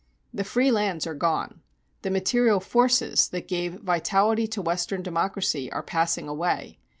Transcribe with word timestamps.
The 0.33 0.43
free 0.43 0.71
lands 0.71 1.05
are 1.05 1.13
gone. 1.13 1.61
The 2.01 2.09
material 2.09 2.59
forces 2.59 3.27
that 3.29 3.47
gave 3.47 3.81
vitality 3.81 4.47
to 4.47 4.59
Western 4.59 5.03
democracy 5.03 5.71
are 5.71 5.83
passing 5.83 6.27
away. 6.27 6.79